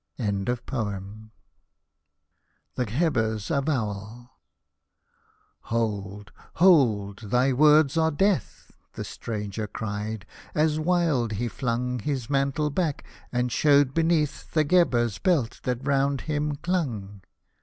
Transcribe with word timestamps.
^THE 0.17 1.29
GHEBER'S 2.87 3.51
AVOWAL" 3.51 4.31
Hold, 5.71 6.31
hold— 6.55 7.19
thy 7.29 7.53
words 7.53 7.97
are 7.97 8.09
death 8.09 8.71
—'■ 8.93 8.93
The 8.93 9.03
stranger 9.03 9.67
cried, 9.67 10.25
as 10.55 10.79
wild 10.79 11.33
he 11.33 11.47
flung 11.47 11.99
His 11.99 12.31
mantle 12.31 12.71
back, 12.71 13.03
and 13.31 13.51
showed 13.51 13.93
beneath 13.93 14.51
The 14.55 14.65
Gheber 14.65 15.21
belt 15.21 15.59
that 15.65 15.85
round 15.85 16.21
him 16.21 16.55
clung. 16.55 17.21